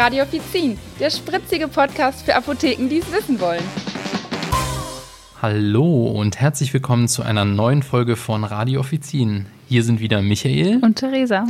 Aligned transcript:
Radio 0.00 0.22
Offizin, 0.22 0.78
der 0.98 1.10
spritzige 1.10 1.68
Podcast 1.68 2.24
für 2.24 2.34
Apotheken, 2.34 2.88
die 2.88 3.00
es 3.00 3.12
wissen 3.12 3.38
wollen. 3.38 3.62
Hallo 5.42 6.06
und 6.06 6.40
herzlich 6.40 6.72
willkommen 6.72 7.06
zu 7.06 7.22
einer 7.22 7.44
neuen 7.44 7.82
Folge 7.82 8.16
von 8.16 8.44
Radio 8.44 8.80
Offizin. 8.80 9.44
Hier 9.68 9.82
sind 9.82 10.00
wieder 10.00 10.22
Michael 10.22 10.78
und 10.82 10.96
Theresa. 10.96 11.44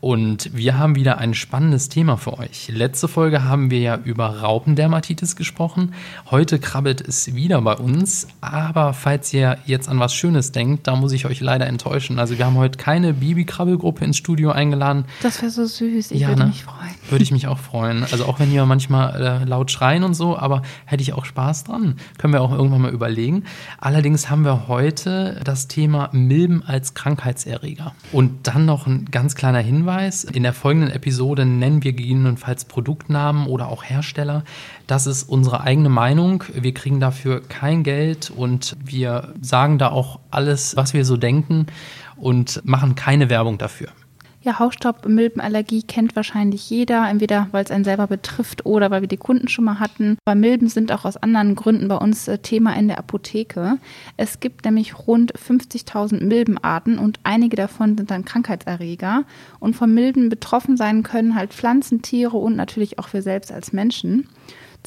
Und 0.00 0.56
wir 0.56 0.78
haben 0.78 0.94
wieder 0.94 1.18
ein 1.18 1.34
spannendes 1.34 1.88
Thema 1.88 2.16
für 2.16 2.38
euch. 2.38 2.68
Letzte 2.68 3.08
Folge 3.08 3.42
haben 3.42 3.72
wir 3.72 3.80
ja 3.80 3.96
über 3.96 4.42
Raupendermatitis 4.42 5.34
gesprochen. 5.34 5.92
Heute 6.30 6.60
krabbelt 6.60 7.00
es 7.00 7.34
wieder 7.34 7.60
bei 7.62 7.74
uns. 7.74 8.28
Aber 8.40 8.92
falls 8.92 9.32
ihr 9.34 9.58
jetzt 9.66 9.88
an 9.88 9.98
was 9.98 10.14
Schönes 10.14 10.52
denkt, 10.52 10.86
da 10.86 10.94
muss 10.94 11.10
ich 11.10 11.26
euch 11.26 11.40
leider 11.40 11.66
enttäuschen. 11.66 12.20
Also 12.20 12.38
wir 12.38 12.46
haben 12.46 12.54
heute 12.54 12.78
keine 12.78 13.12
Bibi-Krabbelgruppe 13.12 14.04
ins 14.04 14.16
Studio 14.16 14.52
eingeladen. 14.52 15.04
Das 15.20 15.42
wäre 15.42 15.50
so 15.50 15.66
süß. 15.66 16.12
Ich 16.12 16.20
ja, 16.20 16.28
würde 16.28 16.42
ne? 16.42 16.48
mich 16.48 16.62
freuen. 16.62 16.94
Würde 17.10 17.24
ich 17.24 17.32
mich 17.32 17.48
auch 17.48 17.58
freuen. 17.58 18.04
Also 18.04 18.26
auch 18.26 18.38
wenn 18.38 18.52
ihr 18.52 18.64
manchmal 18.66 19.20
äh, 19.20 19.44
laut 19.44 19.72
schreien 19.72 20.04
und 20.04 20.14
so, 20.14 20.38
aber 20.38 20.62
hätte 20.84 21.02
ich 21.02 21.12
auch 21.12 21.24
Spaß 21.24 21.64
dran. 21.64 21.96
Können 22.18 22.32
wir 22.32 22.42
auch 22.42 22.52
irgendwann 22.52 22.82
mal 22.82 22.92
überlegen. 22.92 23.42
Allerdings 23.80 24.30
haben 24.30 24.44
wir 24.44 24.68
heute 24.68 25.40
das 25.42 25.66
Thema 25.66 26.08
Milben 26.12 26.62
als 26.64 26.94
Krankheitserreger. 26.94 27.94
Und 28.12 28.46
dann 28.46 28.64
noch 28.64 28.86
ein 28.86 29.06
ganz 29.10 29.34
kleiner 29.34 29.58
Hinweis 29.58 29.87
Hinweis. 29.88 30.24
In 30.24 30.42
der 30.42 30.52
folgenden 30.52 30.90
Episode 30.90 31.46
nennen 31.46 31.82
wir 31.82 31.94
gegebenenfalls 31.94 32.66
Produktnamen 32.66 33.46
oder 33.46 33.68
auch 33.68 33.84
Hersteller. 33.84 34.44
Das 34.86 35.06
ist 35.06 35.22
unsere 35.22 35.62
eigene 35.62 35.88
Meinung. 35.88 36.44
Wir 36.52 36.74
kriegen 36.74 37.00
dafür 37.00 37.40
kein 37.40 37.84
Geld 37.84 38.30
und 38.30 38.76
wir 38.84 39.32
sagen 39.40 39.78
da 39.78 39.88
auch 39.88 40.20
alles, 40.30 40.76
was 40.76 40.92
wir 40.92 41.06
so 41.06 41.16
denken 41.16 41.68
und 42.16 42.60
machen 42.66 42.96
keine 42.96 43.30
Werbung 43.30 43.56
dafür. 43.56 43.88
Ja, 44.40 44.60
Hausstaubmilbenallergie 44.60 45.82
kennt 45.82 46.14
wahrscheinlich 46.14 46.70
jeder, 46.70 47.08
entweder 47.08 47.48
weil 47.50 47.64
es 47.64 47.72
einen 47.72 47.82
selber 47.82 48.06
betrifft 48.06 48.64
oder 48.64 48.88
weil 48.88 49.00
wir 49.00 49.08
die 49.08 49.16
Kunden 49.16 49.48
schon 49.48 49.64
mal 49.64 49.80
hatten. 49.80 50.16
Aber 50.24 50.36
Milben 50.36 50.68
sind 50.68 50.92
auch 50.92 51.04
aus 51.04 51.16
anderen 51.16 51.56
Gründen 51.56 51.88
bei 51.88 51.96
uns 51.96 52.28
äh, 52.28 52.38
Thema 52.38 52.76
in 52.76 52.86
der 52.86 52.98
Apotheke. 52.98 53.78
Es 54.16 54.38
gibt 54.38 54.64
nämlich 54.64 55.08
rund 55.08 55.32
50.000 55.32 56.22
Milbenarten 56.22 57.00
und 57.00 57.18
einige 57.24 57.56
davon 57.56 57.96
sind 57.96 58.12
dann 58.12 58.24
Krankheitserreger. 58.24 59.24
Und 59.58 59.74
von 59.74 59.92
Milben 59.92 60.28
betroffen 60.28 60.76
sein 60.76 61.02
können 61.02 61.34
halt 61.34 61.52
Pflanzen, 61.52 62.02
Tiere 62.02 62.36
und 62.36 62.54
natürlich 62.54 63.00
auch 63.00 63.12
wir 63.12 63.22
selbst 63.22 63.50
als 63.50 63.72
Menschen. 63.72 64.28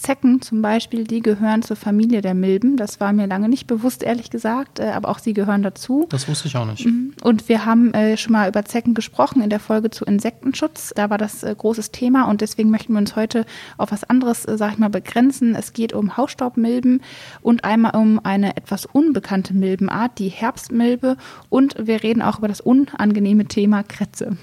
Zecken 0.02 0.42
zum 0.42 0.62
Beispiel, 0.62 1.04
die 1.04 1.22
gehören 1.22 1.62
zur 1.62 1.76
Familie 1.76 2.22
der 2.22 2.34
Milben. 2.34 2.76
Das 2.76 3.00
war 3.00 3.14
mir 3.14 3.28
lange 3.28 3.48
nicht 3.48 3.68
bewusst, 3.68 4.04
ehrlich 4.04 4.30
gesagt, 4.30 4.80
äh, 4.80 4.92
aber 4.92 5.10
auch 5.10 5.20
sie 5.20 5.34
gehören 5.34 5.62
dazu. 5.62 6.08
Das 6.10 6.28
wusste 6.28 6.48
ich 6.48 6.58
auch 6.58 6.66
nicht. 6.66 6.86
Mhm. 6.86 7.14
Und 7.24 7.48
wir 7.50 7.66
haben 7.66 7.94
äh, 7.94 8.18
schon 8.18 8.34
mal 8.34 8.50
über 8.50 8.66
Zecken 8.66 8.94
gesprochen 8.94 9.42
in 9.42 9.50
der 9.50 9.60
Folge 9.60 9.92
zu 9.92 10.06
Insektenschutz. 10.06 10.94
Da 10.96 11.10
war 11.10 11.18
das 11.18 11.44
äh, 11.44 11.54
großes 11.56 11.92
Thema 11.92 12.24
und 12.24 12.42
deswegen 12.42 12.72
möchten 12.72 12.94
wir 12.94 13.00
uns 13.00 13.16
heute 13.16 13.46
auf 13.78 13.92
was 13.92 14.04
anderes, 14.04 14.44
sag 14.44 14.74
ich 14.74 14.78
mal, 14.80 14.90
begrenzen. 14.90 15.56
Es 15.56 15.74
geht 15.74 15.94
um 15.94 16.18
Hausstaubmilben 16.18 17.02
und 17.42 17.64
einmal 17.64 17.96
um 17.96 18.20
eine 18.24 18.58
etwas 18.58 18.88
unbekannte 18.88 19.54
Milbenart, 19.54 20.18
die 20.18 20.30
Herbstmilbe. 20.30 21.18
Und 21.50 21.76
wir 21.78 22.02
reden 22.02 22.22
auch 22.22 22.40
über 22.40 22.48
das 22.48 22.62
unangenehme 22.62 23.46
Thema 23.46 23.84
Kretze. 23.84 24.38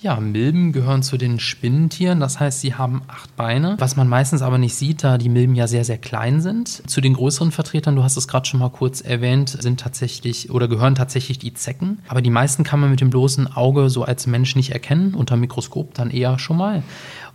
Ja, 0.00 0.20
Milben 0.20 0.70
gehören 0.70 1.02
zu 1.02 1.16
den 1.16 1.40
Spinnentieren, 1.40 2.20
das 2.20 2.38
heißt, 2.38 2.60
sie 2.60 2.74
haben 2.74 3.02
acht 3.08 3.34
Beine, 3.34 3.74
was 3.78 3.96
man 3.96 4.06
meistens 4.08 4.42
aber 4.42 4.56
nicht 4.56 4.76
sieht, 4.76 5.02
da 5.02 5.18
die 5.18 5.28
Milben 5.28 5.56
ja 5.56 5.66
sehr, 5.66 5.84
sehr 5.84 5.98
klein 5.98 6.40
sind. 6.40 6.68
Zu 6.88 7.00
den 7.00 7.14
größeren 7.14 7.50
Vertretern, 7.50 7.96
du 7.96 8.04
hast 8.04 8.16
es 8.16 8.28
gerade 8.28 8.46
schon 8.46 8.60
mal 8.60 8.70
kurz 8.70 9.00
erwähnt, 9.00 9.48
sind 9.60 9.80
tatsächlich 9.80 10.50
oder 10.50 10.68
gehören 10.68 10.94
tatsächlich 10.94 11.40
die 11.40 11.52
Zecken. 11.52 11.98
Aber 12.06 12.22
die 12.22 12.30
meisten 12.30 12.62
kann 12.62 12.78
man 12.78 12.90
mit 12.90 13.00
dem 13.00 13.10
bloßen 13.10 13.52
Auge 13.52 13.90
so 13.90 14.04
als 14.04 14.28
Mensch 14.28 14.54
nicht 14.54 14.70
erkennen, 14.70 15.14
unter 15.14 15.36
Mikroskop 15.36 15.94
dann 15.94 16.10
eher 16.10 16.38
schon 16.38 16.58
mal. 16.58 16.84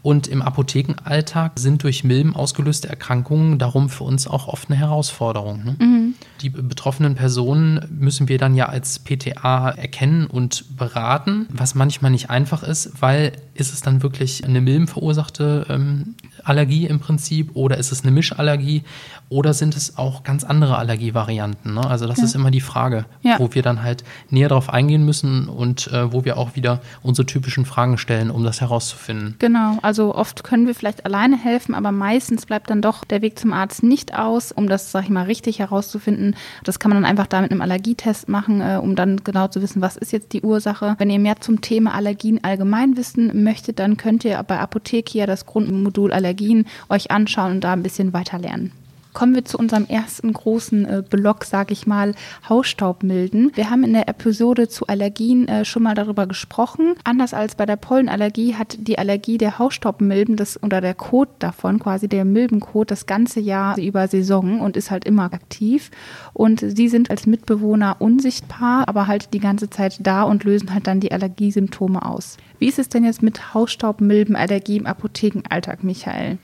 Und 0.02 0.28
im 0.28 0.42
Apothekenalltag 0.42 1.54
sind 1.56 1.84
durch 1.84 2.04
Milben 2.04 2.36
ausgelöste 2.36 2.90
Erkrankungen 2.90 3.58
darum 3.58 3.90
für 3.90 4.04
uns 4.04 4.28
auch 4.28 4.48
oft 4.48 4.70
eine 4.70 4.78
Herausforderung. 4.78 5.64
Ne? 5.64 5.76
Mhm. 5.80 6.13
Die 6.42 6.50
betroffenen 6.50 7.16
Personen 7.16 7.86
müssen 7.90 8.28
wir 8.28 8.38
dann 8.38 8.56
ja 8.56 8.68
als 8.68 9.00
PTA 9.00 9.70
erkennen 9.70 10.28
und 10.28 10.78
beraten, 10.78 11.48
was 11.50 11.76
manchmal 11.76 12.12
nicht 12.12 12.30
einfach 12.30 12.64
ist, 12.64 13.02
weil 13.02 13.34
ist 13.54 13.74
es 13.74 13.82
dann 13.82 14.04
wirklich 14.04 14.44
eine 14.44 14.62
milbenverursachte 14.62 15.66
ähm, 15.70 16.16
Allergie 16.44 16.86
im 16.86 17.00
Prinzip 17.00 17.52
oder 17.56 17.78
ist 17.78 17.92
es 17.92 18.04
eine 18.04 18.12
Mischallergie 18.12 18.84
oder 19.30 19.54
sind 19.54 19.76
es 19.76 19.98
auch 19.98 20.24
ganz 20.24 20.44
andere 20.44 20.78
Allergievarianten? 20.78 21.74
Ne? 21.74 21.86
Also 21.86 22.08
das 22.08 22.20
ja. 22.20 22.26
ist 22.26 22.36
immer 22.36 22.52
die 22.52 22.62
Frage, 22.62 23.06
ja. 23.22 23.40
wo 23.40 23.54
wir 23.54 23.62
dann 23.62 23.82
halt 23.82 24.04
näher 24.30 24.50
darauf 24.50 24.70
eingehen 24.70 25.06
müssen 25.06 25.48
und 25.48 25.88
äh, 25.88 26.12
wo 26.12 26.26
wir 26.26 26.38
auch 26.38 26.56
wieder 26.56 26.82
unsere 27.02 27.26
typischen 27.26 27.66
Fragen 27.66 27.98
stellen, 27.98 28.30
um 28.30 28.44
das 28.44 28.62
herauszufinden. 28.62 29.36
Genau, 29.40 29.78
also 29.82 30.14
oft 30.14 30.44
können 30.44 30.68
wir 30.68 30.76
vielleicht 30.76 31.06
alleine 31.06 31.38
helfen, 31.38 31.74
aber 31.74 31.92
meistens 31.92 32.46
bleibt 32.46 32.70
dann 32.70 32.82
doch 32.82 33.06
der 33.06 33.22
Weg 33.22 33.40
zum 33.40 33.54
Arzt 33.54 33.84
nicht 33.84 34.14
aus, 34.14 34.52
um 34.52 34.68
das, 34.68 34.92
sag 34.92 35.06
ich 35.06 35.10
mal, 35.10 35.24
richtig 35.26 35.60
herauszufinden. 35.60 36.36
Das 36.64 36.80
kann 36.80 36.90
man 36.90 37.02
dann 37.02 37.10
einfach 37.10 37.28
da 37.28 37.42
mit 37.42 37.52
einem 37.52 37.62
Allergietest 37.62 38.30
machen, 38.30 38.62
äh, 38.62 38.80
um 38.82 38.96
dann 38.96 39.24
genau 39.24 39.48
zu 39.48 39.62
wissen, 39.62 39.82
was 39.82 39.98
ist 39.98 40.12
jetzt 40.12 40.34
die 40.34 40.42
Ursache. 40.42 40.96
Wenn 40.98 41.10
ihr 41.10 41.20
mehr 41.20 41.40
zum 41.42 41.62
Thema 41.62 41.94
Allergien 41.94 42.44
allgemein 42.44 42.98
wissen 42.98 43.44
möchtet, 43.44 43.80
dann 43.80 43.98
könnt 43.98 44.26
ihr 44.26 44.42
bei 44.44 44.60
Apothekia 44.60 45.26
das 45.26 45.46
Grundmodul 45.46 46.12
Allergien 46.34 46.66
euch 46.90 47.12
anschauen 47.12 47.54
und 47.54 47.64
da 47.64 47.74
ein 47.74 47.84
bisschen 47.84 48.14
weiter 48.14 48.40
lernen 48.40 48.72
kommen 49.14 49.36
wir 49.36 49.46
zu 49.46 49.58
unserem 49.58 49.86
ersten 49.86 50.34
großen 50.34 50.86
äh, 50.86 51.04
Block, 51.08 51.46
sage 51.46 51.74
ich 51.74 51.88
mal, 51.88 52.14
Hausstaubmilden. 52.48 53.52
Wir 53.56 53.70
haben 53.70 53.84
in 53.84 53.94
der 53.94 54.10
Episode 54.10 54.68
zu 54.68 54.88
Allergien 54.88 55.48
äh, 55.48 55.66
schon 55.66 55.84
mal 55.84 55.96
darüber 55.96 56.28
gesprochen. 56.28 56.96
Anders 57.04 57.34
als 57.34 57.56
bei 57.56 57.66
der 57.66 57.76
Pollenallergie 57.76 58.56
hat 58.56 58.78
die 58.80 58.98
Allergie 58.98 59.38
der 59.38 59.60
Hausstaubmilben 59.60 60.36
das, 60.36 60.62
oder 60.62 60.82
der 60.82 60.94
Kot 60.94 61.30
davon, 61.40 61.80
quasi 61.80 62.08
der 62.08 62.26
Milbenkot, 62.26 62.92
das 62.92 63.06
ganze 63.06 63.40
Jahr 63.40 63.78
über 63.78 64.08
Saison 64.08 64.62
und 64.62 64.78
ist 64.78 64.92
halt 64.92 65.06
immer 65.06 65.32
aktiv. 65.34 65.92
Und 66.34 66.60
sie 66.60 66.90
sind 66.90 67.10
als 67.10 67.26
Mitbewohner 67.26 67.98
unsichtbar, 68.00 68.88
aber 68.88 69.08
halt 69.08 69.34
die 69.34 69.40
ganze 69.40 69.70
Zeit 69.70 69.98
da 70.02 70.24
und 70.24 70.44
lösen 70.44 70.74
halt 70.74 70.88
dann 70.88 71.00
die 71.00 71.12
Allergiesymptome 71.12 72.06
aus. 72.06 72.38
Wie 72.60 72.68
ist 72.68 72.80
es 72.80 72.90
denn 72.90 73.04
jetzt 73.04 73.22
mit 73.22 73.54
Hausstaubmilbenallergie 73.54 74.78
im 74.78 74.86
Apothekenalltag, 74.86 75.84
Michael? 75.84 76.38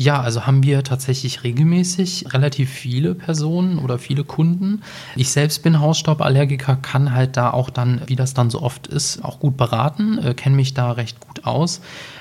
Ja, 0.00 0.20
also 0.20 0.46
haben 0.46 0.62
wir 0.62 0.84
tatsächlich 0.84 1.42
regelmäßig 1.42 2.32
relativ 2.32 2.70
viele 2.70 3.16
Personen 3.16 3.80
oder 3.80 3.98
viele 3.98 4.22
Kunden. 4.22 4.82
Ich 5.16 5.32
selbst 5.32 5.64
bin 5.64 5.80
Hausstauballergiker, 5.80 6.76
kann 6.76 7.12
halt 7.12 7.36
da 7.36 7.50
auch 7.50 7.68
dann, 7.68 8.02
wie 8.06 8.14
das 8.14 8.32
dann 8.32 8.48
so 8.48 8.62
oft 8.62 8.86
ist, 8.86 9.24
auch 9.24 9.40
gut 9.40 9.56
beraten, 9.56 10.18
äh, 10.18 10.34
kenne 10.34 10.54
mich 10.54 10.72
da 10.72 10.92
recht 10.92 11.18
gut 11.18 11.44
aus. 11.46 11.80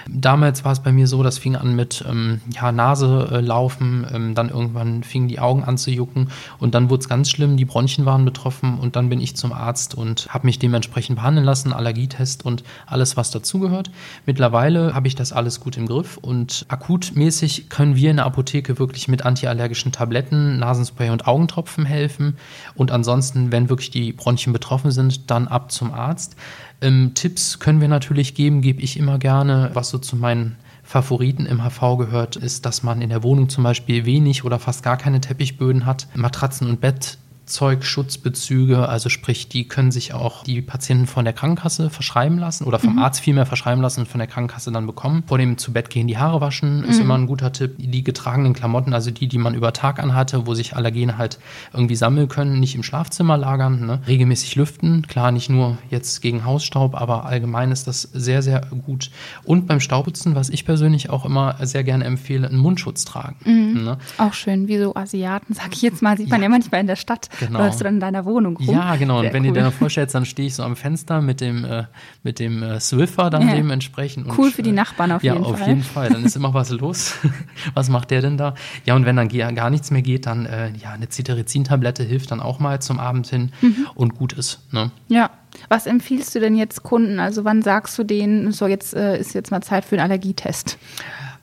Damals 0.09 0.65
war 0.65 0.71
es 0.71 0.79
bei 0.79 0.91
mir 0.91 1.05
so, 1.05 1.21
das 1.21 1.37
fing 1.37 1.55
an 1.55 1.75
mit 1.75 2.03
ähm, 2.09 2.41
ja, 2.51 2.71
Nase 2.71 3.29
äh, 3.31 3.41
laufen, 3.41 4.07
ähm, 4.11 4.33
dann 4.33 4.49
irgendwann 4.49 5.03
fingen 5.03 5.27
die 5.27 5.39
Augen 5.39 5.63
an 5.63 5.77
zu 5.77 5.91
jucken 5.91 6.29
und 6.57 6.73
dann 6.73 6.89
wurde 6.89 7.01
es 7.01 7.09
ganz 7.09 7.29
schlimm, 7.29 7.57
die 7.57 7.65
Bronchien 7.65 8.07
waren 8.07 8.25
betroffen 8.25 8.79
und 8.79 8.95
dann 8.95 9.09
bin 9.09 9.21
ich 9.21 9.35
zum 9.35 9.53
Arzt 9.53 9.93
und 9.93 10.27
habe 10.29 10.47
mich 10.47 10.57
dementsprechend 10.57 11.17
behandeln 11.17 11.45
lassen, 11.45 11.73
Allergietest 11.73 12.43
und 12.43 12.63
alles, 12.87 13.17
was 13.17 13.29
dazugehört. 13.29 13.91
Mittlerweile 14.25 14.95
habe 14.95 15.07
ich 15.07 15.13
das 15.13 15.31
alles 15.31 15.59
gut 15.59 15.77
im 15.77 15.85
Griff 15.85 16.17
und 16.17 16.65
akutmäßig 16.69 17.66
können 17.69 17.95
wir 17.95 18.11
in 18.11 18.17
der 18.17 18.25
Apotheke 18.25 18.79
wirklich 18.79 19.07
mit 19.07 19.25
antiallergischen 19.25 19.91
Tabletten, 19.91 20.59
Nasenspray 20.59 21.09
und 21.09 21.27
Augentropfen 21.27 21.85
helfen 21.85 22.37
und 22.75 22.91
ansonsten, 22.91 23.51
wenn 23.51 23.69
wirklich 23.69 23.91
die 23.91 24.13
Bronchien 24.13 24.53
betroffen 24.53 24.91
sind, 24.91 25.29
dann 25.29 25.47
ab 25.47 25.71
zum 25.71 25.93
Arzt. 25.93 26.35
Ähm, 26.81 27.11
Tipps 27.13 27.59
können 27.59 27.81
wir 27.81 27.87
natürlich 27.87 28.35
geben, 28.35 28.61
gebe 28.61 28.81
ich 28.81 28.97
immer 28.97 29.17
gerne. 29.19 29.71
Was 29.73 29.89
so 29.89 29.97
zu 29.97 30.15
meinen 30.15 30.55
Favoriten 30.83 31.45
im 31.45 31.61
HV 31.63 31.97
gehört, 31.97 32.37
ist, 32.37 32.65
dass 32.65 32.81
man 32.81 33.01
in 33.01 33.09
der 33.09 33.23
Wohnung 33.23 33.49
zum 33.49 33.63
Beispiel 33.63 34.05
wenig 34.05 34.45
oder 34.45 34.57
fast 34.57 34.83
gar 34.83 34.95
keine 34.95 35.19
Teppichböden 35.19 35.85
hat. 35.85 36.07
Matratzen 36.15 36.69
und 36.69 36.79
Bett 36.79 37.17
Zeugsschutzbezüge, 37.47 38.87
also 38.87 39.09
sprich, 39.09 39.47
die 39.47 39.67
können 39.67 39.91
sich 39.91 40.13
auch 40.13 40.43
die 40.43 40.61
Patienten 40.61 41.07
von 41.07 41.25
der 41.25 41.33
Krankenkasse 41.33 41.89
verschreiben 41.89 42.37
lassen 42.37 42.65
oder 42.65 42.77
vom 42.77 42.93
mhm. 42.93 42.99
Arzt 42.99 43.21
vielmehr 43.21 43.45
verschreiben 43.45 43.81
lassen 43.81 44.01
und 44.01 44.07
von 44.07 44.19
der 44.19 44.27
Krankenkasse 44.27 44.71
dann 44.71 44.85
bekommen. 44.85 45.23
Vor 45.27 45.37
dem 45.37 45.57
zu 45.57 45.71
Bett 45.71 45.89
gehen 45.89 46.07
die 46.07 46.17
Haare 46.17 46.41
waschen 46.41 46.83
ist 46.83 46.97
mhm. 46.97 47.03
immer 47.03 47.17
ein 47.17 47.27
guter 47.27 47.51
Tipp. 47.51 47.75
Die 47.77 48.03
getragenen 48.03 48.53
Klamotten, 48.53 48.93
also 48.93 49.11
die, 49.11 49.27
die 49.27 49.37
man 49.37 49.55
über 49.55 49.73
Tag 49.73 49.99
anhatte, 49.99 50.45
wo 50.45 50.53
sich 50.53 50.75
Allergene 50.75 51.17
halt 51.17 51.39
irgendwie 51.73 51.95
sammeln 51.95 52.27
können, 52.27 52.59
nicht 52.59 52.75
im 52.75 52.83
Schlafzimmer 52.83 53.37
lagern. 53.37 53.85
Ne? 53.85 54.01
Regelmäßig 54.07 54.55
lüften, 54.55 55.07
klar, 55.07 55.31
nicht 55.31 55.49
nur 55.49 55.77
jetzt 55.89 56.21
gegen 56.21 56.43
Hausstaub, 56.43 56.95
aber 56.95 57.25
allgemein 57.25 57.71
ist 57.71 57.87
das 57.87 58.01
sehr, 58.01 58.41
sehr 58.41 58.61
gut. 58.85 59.09
Und 59.45 59.67
beim 59.67 59.79
Staubputzen, 59.79 60.35
was 60.35 60.49
ich 60.49 60.65
persönlich 60.65 61.09
auch 61.09 61.25
immer 61.25 61.55
sehr 61.61 61.83
gerne 61.83 62.03
empfehle, 62.03 62.47
einen 62.47 62.57
Mundschutz 62.57 63.05
tragen. 63.05 63.37
Mhm. 63.45 63.83
Ne? 63.83 63.97
Auch 64.17 64.33
schön, 64.33 64.67
wie 64.67 64.77
so 64.77 64.95
Asiaten, 64.95 65.53
sag 65.53 65.73
ich 65.73 65.81
jetzt 65.81 66.01
mal, 66.01 66.17
sieht 66.17 66.29
man 66.29 66.41
ja, 66.41 66.45
ja 66.45 66.49
manchmal 66.49 66.81
in 66.81 66.87
der 66.87 66.95
Stadt 66.95 67.29
genau. 67.39 67.59
läufst 67.59 67.79
du 67.79 67.83
dann 67.83 67.95
in 67.95 67.99
deiner 67.99 68.25
Wohnung 68.25 68.57
rum. 68.57 68.69
Ja, 68.69 68.95
genau. 68.95 69.19
Sehr 69.19 69.29
und 69.29 69.33
wenn 69.33 69.43
cool. 69.43 69.47
ihr 69.47 69.53
dir 69.53 69.61
dann 69.61 69.71
vorstellt, 69.71 70.13
dann 70.13 70.25
stehe 70.25 70.47
ich 70.47 70.55
so 70.55 70.63
am 70.63 70.75
Fenster 70.75 71.21
mit 71.21 71.41
dem, 71.41 71.65
äh, 71.65 71.83
mit 72.23 72.39
dem 72.39 72.63
äh, 72.63 72.79
Swiffer 72.79 73.29
dann 73.29 73.47
ja. 73.47 73.55
dementsprechend. 73.55 74.27
Cool 74.37 74.45
und, 74.45 74.53
für 74.53 74.63
die 74.63 74.71
Nachbarn 74.71 75.11
auf 75.11 75.23
ja, 75.23 75.33
jeden 75.33 75.45
Fall. 75.45 75.53
Ja, 75.53 75.61
auf 75.61 75.67
jeden 75.67 75.83
Fall. 75.83 76.09
Dann 76.09 76.25
ist 76.25 76.35
immer 76.35 76.53
was 76.53 76.69
los. 76.71 77.15
was 77.73 77.89
macht 77.89 78.11
der 78.11 78.21
denn 78.21 78.37
da? 78.37 78.53
Ja, 78.85 78.95
und 78.95 79.05
wenn 79.05 79.15
dann 79.15 79.29
gar 79.29 79.69
nichts 79.69 79.91
mehr 79.91 80.01
geht, 80.01 80.25
dann 80.25 80.45
äh, 80.45 80.71
ja, 80.81 80.91
eine 80.91 81.07
Cetirizin-Tablette 81.07 82.03
hilft 82.03 82.31
dann 82.31 82.39
auch 82.39 82.59
mal 82.59 82.81
zum 82.81 82.99
Abend 82.99 83.27
hin 83.27 83.51
mhm. 83.61 83.87
und 83.95 84.15
gut 84.15 84.33
ist. 84.33 84.59
Ne? 84.71 84.91
Ja. 85.07 85.29
Was 85.69 85.87
empfiehlst 85.87 86.35
du 86.35 86.39
denn 86.39 86.55
jetzt 86.55 86.83
Kunden? 86.83 87.19
Also 87.19 87.43
wann 87.43 87.63
sagst 87.63 87.97
du 87.97 88.03
denen, 88.03 88.51
so 88.51 88.67
jetzt 88.67 88.93
äh, 88.93 89.19
ist 89.19 89.33
jetzt 89.33 89.49
mal 89.49 89.61
Zeit 89.61 89.85
für 89.85 89.95
einen 89.95 90.03
Allergietest? 90.03 90.77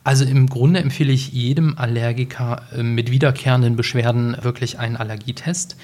Also 0.05 0.27
im 0.27 0.49
Grunde 0.49 0.81
empfehle 0.81 1.13
ich 1.13 1.33
jedem 1.33 1.79
Allergiker 1.79 2.63
äh, 2.77 2.83
mit 2.83 3.11
wiederkehrenden 3.11 3.75
Beschwerden 3.75 4.37
wirklich 4.43 4.79
einen 4.79 4.97
Allergietest 4.97 5.77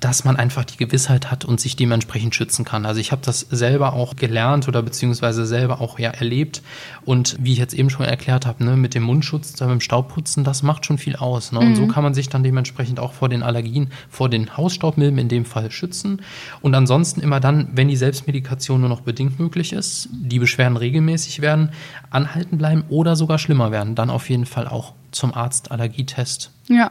dass 0.00 0.24
man 0.24 0.36
einfach 0.36 0.64
die 0.64 0.76
Gewissheit 0.76 1.30
hat 1.30 1.44
und 1.44 1.60
sich 1.60 1.76
dementsprechend 1.76 2.34
schützen 2.34 2.64
kann. 2.64 2.86
Also 2.86 3.00
ich 3.00 3.12
habe 3.12 3.22
das 3.24 3.40
selber 3.40 3.92
auch 3.92 4.16
gelernt 4.16 4.68
oder 4.68 4.82
beziehungsweise 4.82 5.46
selber 5.46 5.80
auch 5.80 5.98
ja 5.98 6.10
erlebt. 6.10 6.62
Und 7.04 7.36
wie 7.40 7.52
ich 7.52 7.58
jetzt 7.58 7.74
eben 7.74 7.90
schon 7.90 8.06
erklärt 8.06 8.46
habe, 8.46 8.64
ne, 8.64 8.76
mit 8.76 8.94
dem 8.94 9.02
Mundschutz, 9.02 9.52
da 9.54 9.66
beim 9.66 9.80
Staubputzen, 9.80 10.44
das 10.44 10.62
macht 10.62 10.86
schon 10.86 10.98
viel 10.98 11.16
aus. 11.16 11.52
Ne? 11.52 11.58
Und 11.58 11.70
mhm. 11.70 11.76
so 11.76 11.86
kann 11.86 12.04
man 12.04 12.14
sich 12.14 12.28
dann 12.28 12.42
dementsprechend 12.42 13.00
auch 13.00 13.12
vor 13.12 13.28
den 13.28 13.42
Allergien, 13.42 13.90
vor 14.08 14.28
den 14.28 14.56
Hausstaubmilben 14.56 15.18
in 15.18 15.28
dem 15.28 15.44
Fall 15.44 15.70
schützen. 15.70 16.22
Und 16.60 16.74
ansonsten 16.74 17.20
immer 17.20 17.40
dann, 17.40 17.68
wenn 17.74 17.88
die 17.88 17.96
Selbstmedikation 17.96 18.80
nur 18.80 18.88
noch 18.88 19.00
bedingt 19.00 19.38
möglich 19.38 19.72
ist, 19.72 20.08
die 20.12 20.38
Beschwerden 20.38 20.76
regelmäßig 20.76 21.40
werden, 21.40 21.70
anhalten 22.10 22.58
bleiben 22.58 22.84
oder 22.88 23.16
sogar 23.16 23.38
schlimmer 23.38 23.70
werden, 23.70 23.94
dann 23.94 24.10
auf 24.10 24.30
jeden 24.30 24.46
Fall 24.46 24.68
auch 24.68 24.94
zum 25.10 25.34
Arzt 25.34 25.70
Allergietest. 25.70 26.52
Ja. 26.68 26.90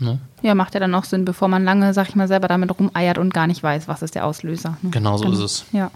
Ne? 0.00 0.18
Ja, 0.42 0.54
macht 0.54 0.74
ja 0.74 0.80
dann 0.80 0.94
auch 0.94 1.04
Sinn, 1.04 1.24
bevor 1.24 1.48
man 1.48 1.64
lange, 1.64 1.92
sag 1.94 2.08
ich 2.08 2.16
mal, 2.16 2.28
selber 2.28 2.48
damit 2.48 2.78
rumeiert 2.78 3.18
und 3.18 3.34
gar 3.34 3.46
nicht 3.46 3.62
weiß, 3.62 3.88
was 3.88 4.02
ist 4.02 4.14
der 4.14 4.26
Auslöser. 4.26 4.76
Ne? 4.82 4.90
Genau 4.90 5.16
so 5.16 5.24
dann, 5.24 5.32
ist 5.34 5.40
es. 5.40 5.64
Ja. 5.72 5.90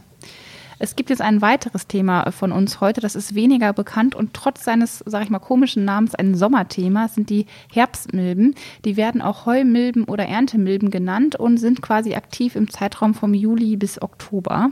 Es 0.79 0.97
gibt 0.97 1.09
jetzt 1.09 1.23
ein 1.23 1.41
weiteres 1.41 1.87
Thema 1.87 2.31
von 2.33 2.53
uns 2.53 2.81
heute, 2.81 3.01
das 3.01 3.15
ist 3.15 3.35
weniger 3.35 3.73
bekannt 3.73 4.15
und 4.15 4.35
trotz 4.35 4.65
seines, 4.65 5.03
sag 5.07 5.23
ich 5.23 5.31
mal, 5.31 5.39
komischen 5.39 5.85
Namens 5.85 6.15
ein 6.15 6.35
Sommerthema, 6.35 7.09
sind 7.09 7.31
die 7.31 7.47
Herbstmilben. 7.73 8.55
Die 8.85 8.97
werden 8.97 9.23
auch 9.23 9.47
Heumilben 9.47 10.05
oder 10.05 10.27
Erntemilben 10.27 10.91
genannt 10.91 11.37
und 11.37 11.59
sind 11.59 11.81
quasi 11.81 12.15
aktiv 12.15 12.57
im 12.57 12.71
Zeitraum 12.71 13.15
vom 13.15 13.35
Juli 13.35 13.77
bis 13.77 14.03
Oktober. 14.03 14.71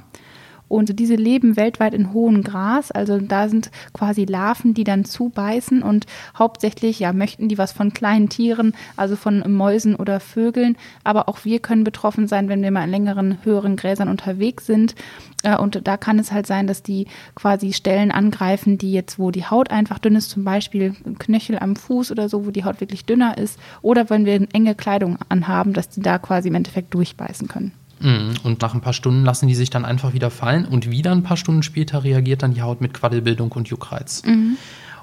Und 0.72 0.98
diese 0.98 1.16
leben 1.16 1.56
weltweit 1.56 1.92
in 1.92 2.14
hohem 2.14 2.42
Gras. 2.42 2.90
Also 2.90 3.18
da 3.18 3.50
sind 3.50 3.70
quasi 3.92 4.24
Larven, 4.24 4.72
die 4.72 4.84
dann 4.84 5.04
zubeißen 5.04 5.82
und 5.82 6.06
hauptsächlich 6.34 6.98
ja 6.98 7.12
möchten 7.12 7.48
die 7.50 7.58
was 7.58 7.72
von 7.72 7.92
kleinen 7.92 8.30
Tieren, 8.30 8.72
also 8.96 9.14
von 9.14 9.44
Mäusen 9.52 9.94
oder 9.94 10.18
Vögeln. 10.18 10.78
Aber 11.04 11.28
auch 11.28 11.44
wir 11.44 11.58
können 11.58 11.84
betroffen 11.84 12.26
sein, 12.26 12.48
wenn 12.48 12.62
wir 12.62 12.70
mal 12.70 12.84
in 12.84 12.90
längeren, 12.90 13.36
höheren 13.44 13.76
Gräsern 13.76 14.08
unterwegs 14.08 14.64
sind. 14.64 14.94
Äh, 15.42 15.58
und 15.58 15.86
da 15.86 15.98
kann 15.98 16.18
es 16.18 16.32
halt 16.32 16.46
sein, 16.46 16.66
dass 16.66 16.82
die 16.82 17.06
quasi 17.34 17.74
Stellen 17.74 18.10
angreifen, 18.10 18.78
die 18.78 18.94
jetzt, 18.94 19.18
wo 19.18 19.30
die 19.30 19.44
Haut 19.44 19.70
einfach 19.70 19.98
dünn 19.98 20.16
ist, 20.16 20.30
zum 20.30 20.42
Beispiel 20.42 20.94
Knöchel 21.18 21.58
am 21.58 21.76
Fuß 21.76 22.10
oder 22.10 22.30
so, 22.30 22.46
wo 22.46 22.50
die 22.50 22.64
Haut 22.64 22.80
wirklich 22.80 23.04
dünner 23.04 23.36
ist. 23.36 23.58
Oder 23.82 24.08
wenn 24.08 24.24
wir 24.24 24.48
enge 24.54 24.74
Kleidung 24.74 25.18
anhaben, 25.28 25.74
dass 25.74 25.90
die 25.90 26.00
da 26.00 26.18
quasi 26.18 26.48
im 26.48 26.54
Endeffekt 26.54 26.94
durchbeißen 26.94 27.46
können. 27.46 27.72
Mhm. 28.02 28.34
Und 28.42 28.60
nach 28.60 28.74
ein 28.74 28.80
paar 28.80 28.92
Stunden 28.92 29.24
lassen 29.24 29.46
die 29.46 29.54
sich 29.54 29.70
dann 29.70 29.84
einfach 29.84 30.12
wieder 30.12 30.30
fallen 30.30 30.64
und 30.64 30.90
wieder 30.90 31.12
ein 31.12 31.22
paar 31.22 31.36
Stunden 31.36 31.62
später 31.62 32.04
reagiert 32.04 32.42
dann 32.42 32.54
die 32.54 32.62
Haut 32.62 32.80
mit 32.80 32.94
Quaddelbildung 32.94 33.52
und 33.52 33.68
Juckreiz. 33.68 34.22
Mhm. 34.24 34.56